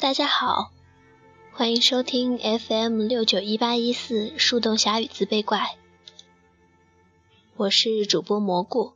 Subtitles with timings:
[0.00, 0.70] 大家好，
[1.52, 5.76] 欢迎收听 FM 六九一八一四树洞侠与自卑怪，
[7.56, 8.92] 我是主播蘑菇。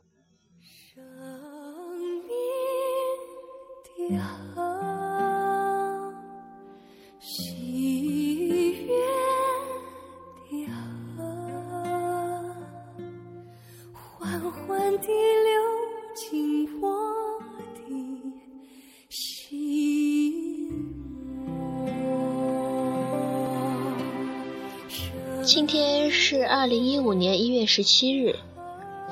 [25.53, 28.37] 今天是二零一五年一月十七日，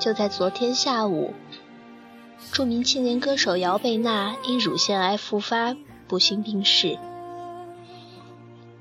[0.00, 1.34] 就在昨天下午，
[2.50, 5.76] 著名青年歌手姚贝娜因乳腺癌复发
[6.08, 6.98] 不幸病逝。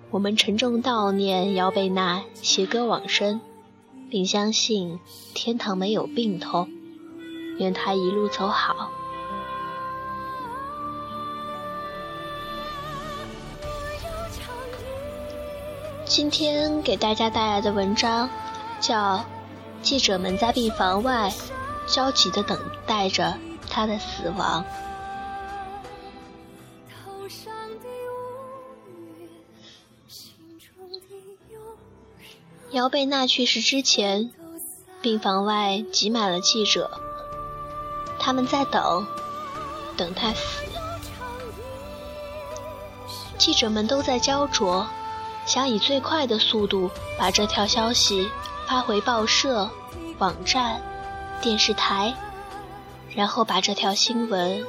[0.09, 3.41] 我们沉重悼念姚贝娜携歌往生，
[4.09, 4.99] 并相信
[5.35, 6.67] 天堂没有病痛，
[7.59, 8.89] 愿她一路走好。
[16.13, 18.29] 今天给大家带来的文章
[18.81, 19.15] 叫
[19.81, 21.31] 《记者们在病房外
[21.87, 23.33] 焦急地等待着
[23.69, 24.61] 他的死亡》。
[32.71, 34.33] 姚贝娜去世之前，
[35.01, 36.91] 病房外挤满了记者，
[38.19, 39.07] 他们在等，
[39.95, 40.65] 等他死。
[43.37, 44.85] 记者们都在焦灼。
[45.51, 48.31] 想以最快的速度把这条消息
[48.69, 49.69] 发回报社、
[50.17, 50.81] 网站、
[51.41, 52.15] 电视台，
[53.13, 54.65] 然后把这条新闻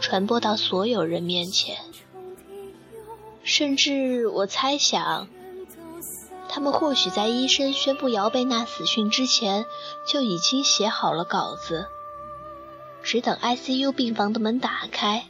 [0.00, 1.76] 传播到所有人面前。
[3.44, 5.28] 甚至我猜想，
[6.48, 9.66] 他们或许在医生宣布姚贝娜死讯之前
[10.04, 11.86] 就已经写好了稿子，
[13.04, 15.26] 只等 ICU 病房的门打开，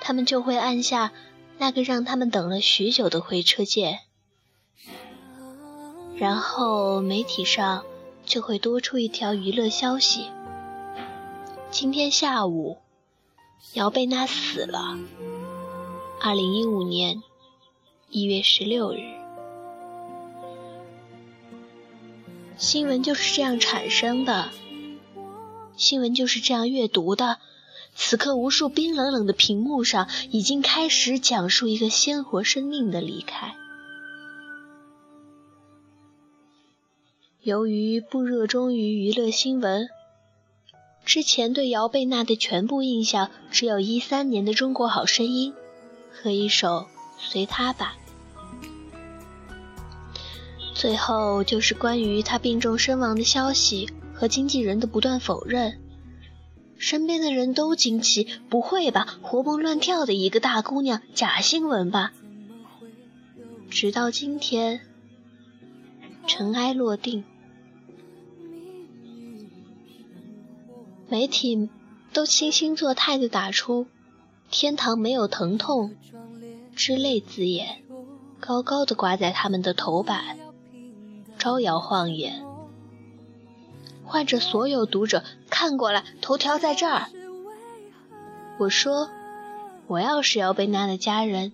[0.00, 1.12] 他们就会按下。
[1.58, 4.00] 那个让他们等了许久的回车键，
[6.16, 7.84] 然后媒体上
[8.24, 10.30] 就会多出一条娱乐消息：
[11.70, 12.78] 今天下午，
[13.72, 14.98] 姚贝娜死了。
[16.20, 17.22] 二零一五年
[18.10, 18.98] 一月十六日，
[22.56, 24.50] 新闻就是这样产生的，
[25.76, 27.38] 新闻就是这样阅读的。
[27.98, 33.56] 此刻，无数冰冷冷的屏幕上已经开始讲述一个鲜活生命的离开。
[37.40, 39.88] 由于不热衷于娱乐新闻，
[41.04, 45.52] 之前对姚贝娜的全部印象只有一三年的《中国好声音》
[46.22, 46.68] 和一首
[47.18, 47.96] 《随他吧》，
[50.74, 55.80] 最后就是关于她病重身亡的消息和经纪人的不断否认。
[56.78, 62.12] 身边的人都惊奇：“不会吧，活蹦乱跳的一个大姑娘，假新闻吧？”
[63.70, 64.80] 直到今天，
[66.26, 67.24] 尘埃落定，
[71.08, 71.68] 媒体
[72.12, 73.86] 都清新作态地打出
[74.50, 75.96] “天堂没有疼痛”
[76.76, 77.82] 之类字眼，
[78.38, 80.38] 高高的挂在他们的头版，
[81.38, 82.45] 招摇晃眼。
[84.06, 87.06] 唤着所有读者看过来，头条在这儿。
[88.58, 89.10] 我说，
[89.88, 91.52] 我要是姚贝娜的家人，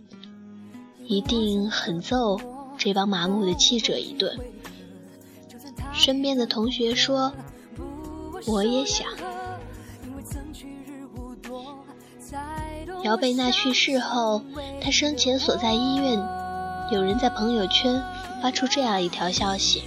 [1.05, 2.39] 一定狠揍
[2.79, 4.39] 这帮麻木的记者一顿。
[5.93, 7.33] 身边的同学说，
[8.47, 9.09] 我也想。
[13.03, 14.43] 姚贝娜去世后，
[14.81, 16.19] 她生前所在医院，
[16.93, 18.01] 有人在朋友圈
[18.41, 19.83] 发出这样一条消息。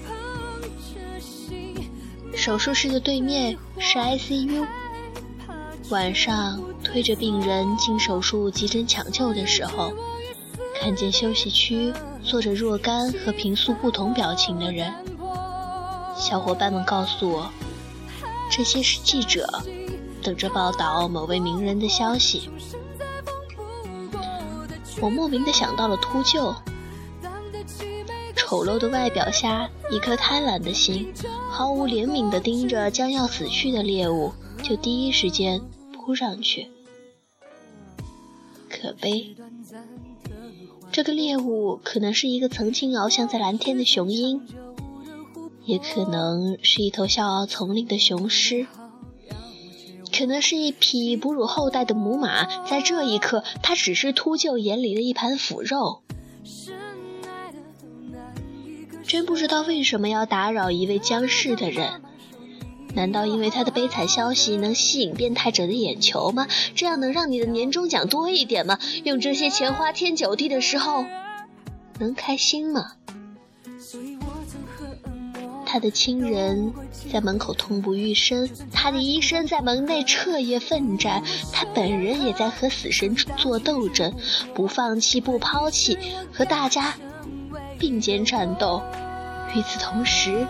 [2.45, 4.67] 手术室的对面是 ICU。
[5.89, 9.91] 晚上推着病人进手术急诊抢救的时候，
[10.79, 11.91] 看见休息区
[12.22, 14.94] 坐着若干和平素不同表情的人。
[16.15, 17.50] 小伙伴们告诉我，
[18.51, 19.47] 这些是记者，
[20.21, 22.47] 等着报道某位名人的消息。
[25.01, 26.56] 我莫名的想到了秃鹫。
[28.56, 31.12] 丑陋的外表下，一颗贪婪的心，
[31.50, 34.31] 毫无怜悯地盯着将要死去的猎物，
[34.63, 35.62] 就第一时间
[35.92, 36.69] 扑上去。
[38.69, 39.36] 可悲，
[40.90, 44.48] 这个猎物可能是一个曾经翱翔在蓝天的雄鹰，
[45.66, 48.68] 也可能是一头笑傲丛林的雄狮，
[50.18, 52.63] 可能是一匹哺乳后代的母马。
[52.63, 56.04] 在这一刻，它只是秃鹫眼里的一盘腐肉。
[59.07, 62.02] 真不知道为什么要打扰一位将逝的人，
[62.94, 66.48] 难道因为他的悲惨消息能吸引变态者的眼球吗？
[66.75, 68.80] 这样能让你的年终奖多一点吗？
[69.04, 71.06] 用这些钱花天酒地的时候，
[72.00, 72.94] 能开心吗？
[75.68, 76.74] 他的亲人
[77.12, 81.22] 在门口痛不欲生，他的医生在门内彻夜奋战，
[81.52, 84.13] 他本人也在和死神做斗争，
[84.54, 85.98] 不放弃，不抛弃，
[86.31, 86.96] 和大家
[87.80, 88.81] 并肩战斗。
[89.54, 90.45] 与此同时，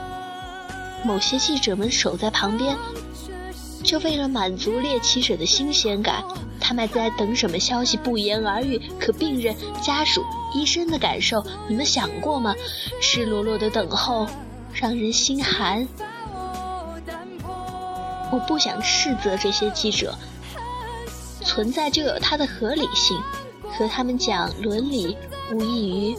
[1.03, 2.75] 某些记者们守在旁边，
[3.83, 6.23] 就为了满足猎奇者的新鲜感。
[6.59, 7.95] 他们在等什么消息？
[7.97, 8.81] 不言而喻。
[8.99, 10.23] 可病人、家属、
[10.53, 12.55] 医生的感受，你们想过吗？
[12.99, 14.25] 赤裸裸的等候，
[14.73, 15.87] 让人心寒。
[18.31, 20.15] 我不想斥责这些记者，
[21.43, 23.15] 存在就有它的合理性。
[23.77, 25.15] 和他们讲伦理，
[25.51, 26.17] 无异于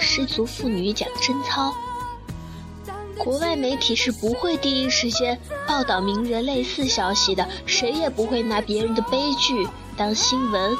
[0.00, 1.72] 失足妇女讲贞操。
[3.16, 10.76] 国外媒体是不会第一时间报道名人类似消息的，谁也不会拿别人的悲剧当新闻。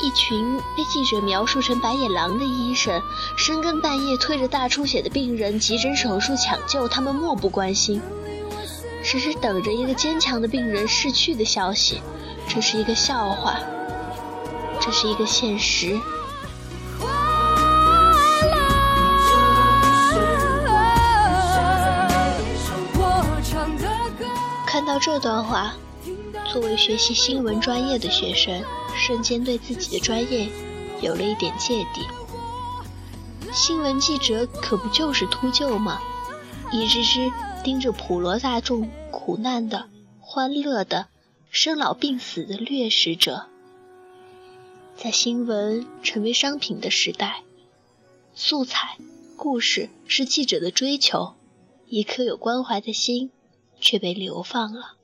[0.00, 3.00] 一群被记者描述成白眼狼的医生，
[3.36, 8.02] 深更半夜推着大出血的病人急诊手术抢救，他们漠不关心，
[9.04, 12.02] 只是等着一个坚强的病人逝去的消息。
[12.48, 13.60] 这是一个笑话，
[14.80, 15.98] 这是一个现实。
[24.72, 25.76] 看到这段话，
[26.50, 28.64] 作为学习新闻专业的学生，
[28.96, 30.48] 瞬间对自己的专业
[31.02, 32.00] 有了一点芥蒂。
[33.52, 36.00] 新闻记者可不就是秃鹫吗？
[36.72, 37.30] 一只只
[37.62, 39.90] 盯着普罗大众苦难的、
[40.20, 41.08] 欢乐的、
[41.50, 43.48] 生老病死的掠食者。
[44.96, 47.42] 在新闻成为商品的时代，
[48.34, 48.96] 素材、
[49.36, 51.34] 故事是记者的追求，
[51.88, 53.30] 一颗有关怀的心。
[53.82, 54.94] 却被流放了。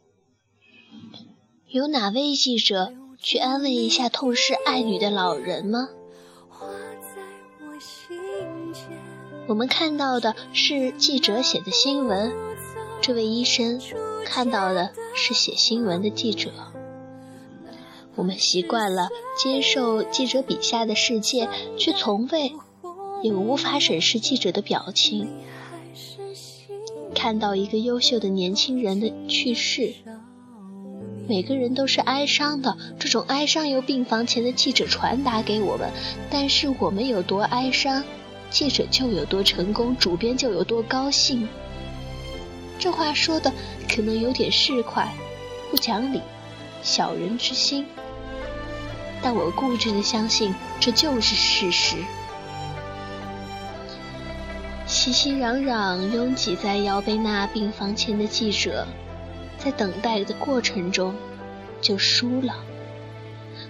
[1.67, 5.89] 有哪位记者去安慰一下痛失爱女的老人吗？
[9.49, 12.33] 我们看到的是记者写的新闻，
[13.03, 13.81] 这位医生
[14.25, 16.53] 看到的是写新闻的记者。
[18.15, 21.49] 我们习惯了接受记者笔下的世界，
[21.79, 22.53] 却从未
[23.23, 25.29] 也无法审视记者的表情。
[27.19, 29.93] 看到一个优秀的年轻人的去世，
[31.26, 32.79] 每个人都是哀伤的。
[33.00, 35.91] 这种哀伤由病房前的记者传达给我们，
[36.31, 38.05] 但是我们有多哀伤，
[38.50, 41.49] 记者就有多成功，主编就有多高兴。
[42.79, 43.53] 这话说的
[43.88, 45.09] 可能有点市侩、
[45.73, 46.20] 不讲理、
[46.85, 47.85] 小人之心，
[49.20, 51.97] 但我固执的相信这就是事实。
[55.08, 58.87] 熙熙攘攘拥挤在姚贝娜病房前的记者，
[59.58, 61.14] 在等待的过程中
[61.81, 62.62] 就输了。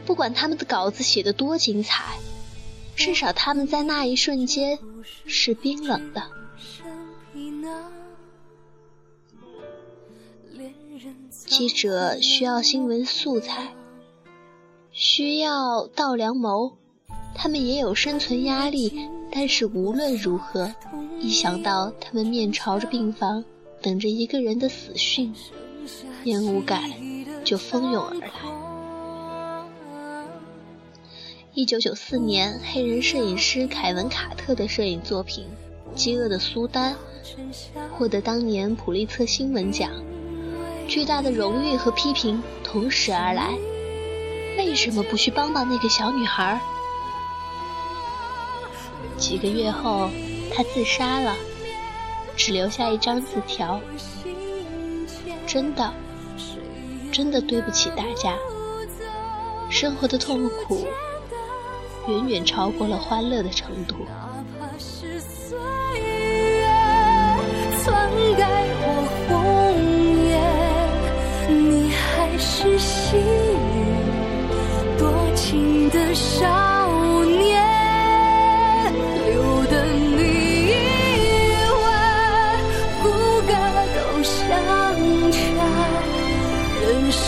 [0.05, 2.19] 不管他们的稿子写得多精彩，
[2.97, 4.81] 至少他们在那一瞬间
[5.27, 6.25] 是冰冷的。
[11.31, 13.77] 记者需要新闻素材，
[14.91, 16.79] 需要稻粱谋，
[17.33, 19.09] 他们也有生存压力。
[19.31, 20.73] 但是无论如何，
[21.21, 23.45] 一想到他们面朝着病房，
[23.83, 25.35] 等着一个人的死讯，
[26.25, 26.83] 厌恶感
[27.45, 28.31] 就蜂拥而来。
[31.55, 35.45] 一九九四年，黑人摄影师凯文·卡特的摄影作品
[35.95, 36.95] 《饥饿的苏丹》
[37.97, 39.91] 获得当年普利策新闻奖，
[40.87, 43.55] 巨大的荣誉和批评同时而来。
[44.57, 46.61] 为什么不去帮帮那个小女孩？
[49.19, 50.09] 几个月后，
[50.55, 51.35] 他自杀了，
[52.37, 53.81] 只留下一张字条
[55.45, 55.93] ：“真的，
[57.11, 58.35] 真的对不起大家。
[59.69, 60.87] 生活的痛苦
[62.07, 63.97] 远远超过了欢乐的程度。”
[71.51, 76.15] 你还是细雨多情的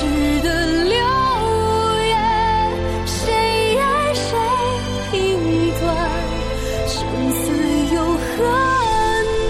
[0.01, 0.07] 痴
[0.41, 0.49] 的
[0.85, 0.97] 流
[2.07, 2.17] 言，
[3.07, 4.31] 谁爱谁
[5.13, 5.15] 一
[5.79, 5.85] 段，
[6.89, 6.97] 生
[7.33, 7.53] 死
[7.95, 8.33] 又何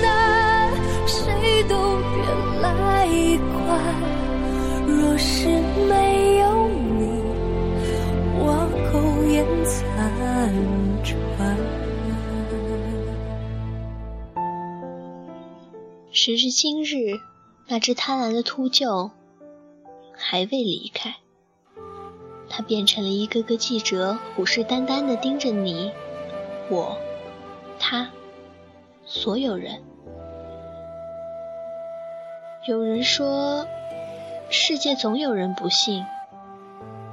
[0.02, 0.11] 难？
[1.07, 1.23] 谁
[1.69, 2.11] 都别
[2.61, 2.66] 来
[3.47, 3.62] 管。
[4.88, 5.47] 若是
[5.88, 6.42] 没有
[6.99, 7.23] 你，
[8.40, 8.42] 我
[8.90, 8.92] 苟
[9.30, 9.78] 延残
[11.04, 11.14] 喘。
[16.11, 17.21] 时至今日，
[17.69, 19.12] 那只贪婪的秃鹫。
[20.23, 21.17] 还未离开。
[22.49, 25.91] 他变成了一个个记者，虎视眈眈地盯着你、
[26.69, 26.99] 我、
[27.79, 28.11] 他，
[29.07, 29.83] 所有人。
[32.69, 33.67] 有人说，
[34.50, 36.05] 世界总有人不幸，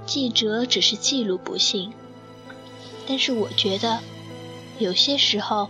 [0.06, 1.94] 记者只是记录不幸。
[3.08, 4.00] 但是我觉得，
[4.80, 5.70] 有些时候，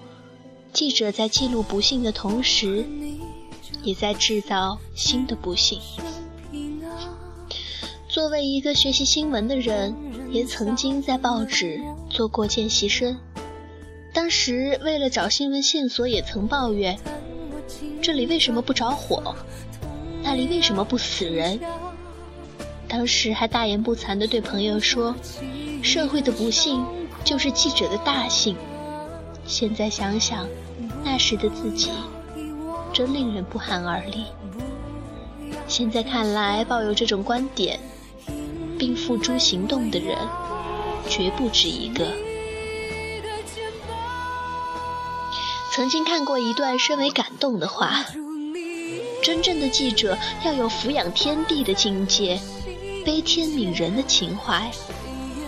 [0.73, 2.85] 记者在记录不幸的同时，
[3.83, 5.79] 也在制造新的不幸。
[8.17, 9.95] 作为一个学习新闻的人，
[10.31, 13.15] 也曾经在报纸做过见习生。
[14.11, 16.97] 当时为了找新闻线索，也曾抱怨：
[18.01, 19.35] 这里为什么不着火？
[20.23, 21.59] 那里为什么不死人？
[22.87, 25.13] 当时还大言不惭地对朋友说
[25.83, 26.83] ：“社会的不幸
[27.23, 28.55] 就是记者的大幸。”
[29.45, 30.47] 现在想想，
[31.03, 31.91] 那时的自己
[32.91, 34.25] 真令人不寒而栗。
[35.67, 37.79] 现在看来，抱有这种观点。
[38.77, 40.17] 并付诸行动的人，
[41.09, 42.13] 绝不止一个。
[45.73, 48.05] 曾经看过一段深为感动的话：
[49.21, 52.39] 真正的记者要有俯仰天地的境界，
[53.05, 54.71] 悲天悯人的情怀，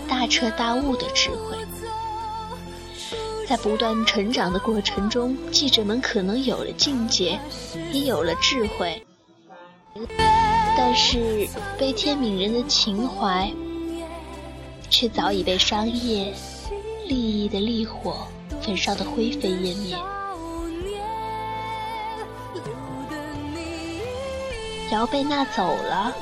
[0.08, 1.56] 大彻大悟的智慧。
[3.48, 7.40] 在不断成长的过程中，记者们可能有了境界，
[7.92, 9.04] 也有了智慧。
[10.82, 11.46] 但是
[11.78, 13.52] 悲天悯人的情怀，
[14.88, 16.32] 却早已被商业
[17.06, 18.26] 利益的烈火
[18.62, 19.94] 焚烧得灰飞烟灭。
[24.90, 26.16] 姚贝娜走了，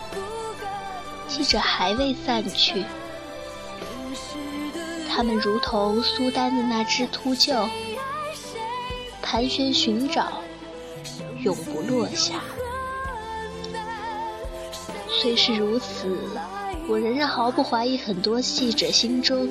[1.29, 2.85] 记者还未散去，
[5.09, 7.69] 他们如同苏丹的那只秃鹫，
[9.23, 10.43] 盘旋寻找，
[11.45, 12.43] 永不落下。
[15.21, 16.17] 虽是如此，
[16.89, 19.49] 我仍然毫不怀疑，很多记者心中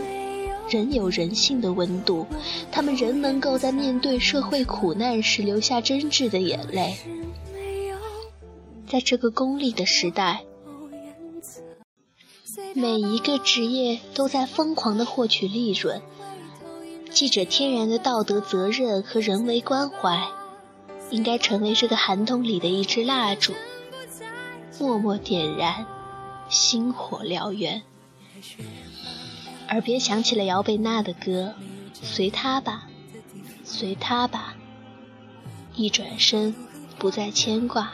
[0.69, 2.25] 仍有人性的温度，
[2.71, 6.95] 他们仍能够在面对社会苦难时流下真挚的眼泪。
[8.89, 10.45] 在这个功利的时代，
[12.73, 16.01] 每一个职业都在疯狂地获取利润，
[17.11, 20.29] 记者天然的道德责任和人为关怀，
[21.09, 23.51] 应该成为这个寒冬里的一支蜡烛。
[24.79, 25.85] 默默点燃，
[26.49, 27.81] 星火燎原。
[29.69, 31.53] 耳边响起了姚贝娜的歌，
[31.93, 32.87] 随他吧，
[33.63, 34.55] 随他吧。
[35.75, 36.55] 一转身，
[36.97, 37.91] 不再牵挂。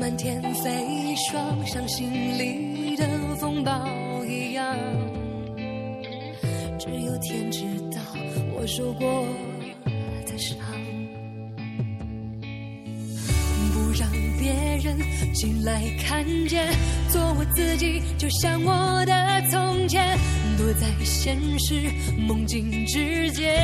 [0.00, 3.86] 满天飞霜，像心里的风暴
[4.24, 4.74] 一样。
[6.78, 8.00] 只有天知道，
[8.54, 9.26] 我受过
[14.78, 14.96] 人
[15.32, 16.72] 进来看见，
[17.10, 20.18] 做我自己，就像我的从前，
[20.56, 23.54] 躲在现实梦境之间，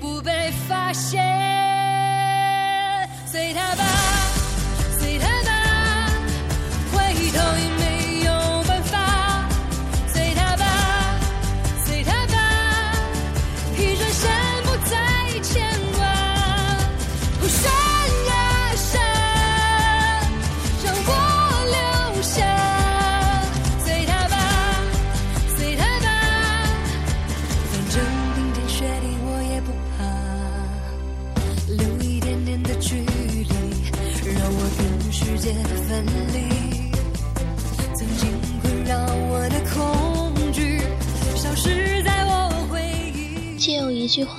[0.00, 1.22] 不被发现，
[3.26, 3.97] 随他吧。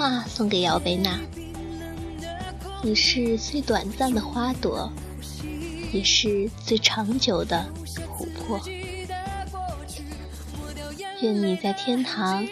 [0.10, 1.20] 话送给姚贝娜：
[2.82, 4.92] 你是最短暂的花朵，
[5.94, 7.64] 也是最长久的
[8.18, 8.60] 琥珀。
[11.22, 12.44] 愿你在天堂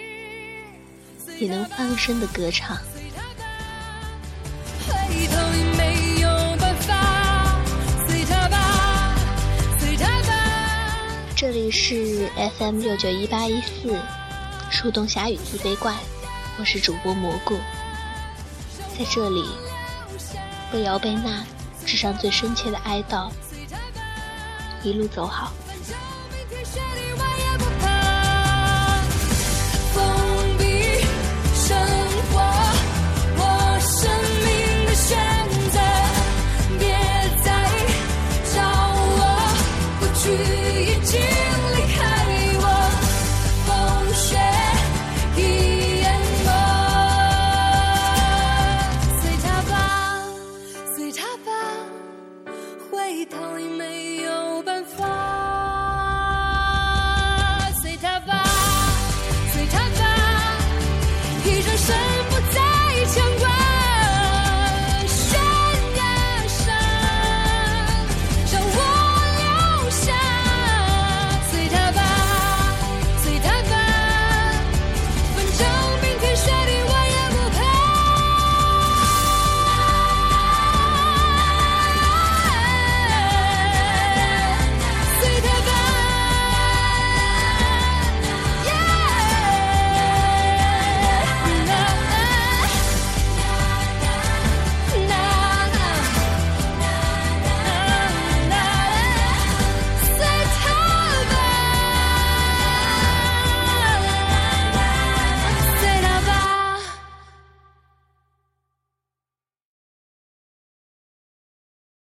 [1.39, 2.77] 也能放声的歌唱。
[11.35, 13.97] 这里是 FM 六九一八一四，
[14.69, 15.95] 树洞侠与自卑怪。
[16.59, 17.55] 我是主播蘑菇。
[18.97, 19.45] 在这里
[20.73, 21.45] 为姚贝娜
[21.85, 23.29] 致上最深切的哀悼
[24.83, 25.53] 一路走好。
[53.25, 55.05] 逃离没有办法。
[57.81, 58.43] 随他吧
[59.53, 60.03] 随他吧
[61.45, 61.95] 一转身
[62.29, 62.59] 不再
[63.05, 63.46] 牵挂